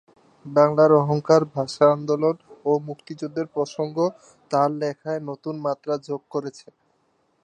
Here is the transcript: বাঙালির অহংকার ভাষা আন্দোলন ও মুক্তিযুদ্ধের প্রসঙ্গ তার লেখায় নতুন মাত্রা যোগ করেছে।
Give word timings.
বাঙালির 0.45 0.91
অহংকার 1.01 1.41
ভাষা 1.55 1.85
আন্দোলন 1.95 2.35
ও 2.65 2.71
মুক্তিযুদ্ধের 2.87 3.47
প্রসঙ্গ 3.55 3.97
তার 4.51 4.69
লেখায় 4.81 5.21
নতুন 5.29 5.55
মাত্রা 5.65 5.93
যোগ 6.07 6.21
করেছে। 6.33 6.67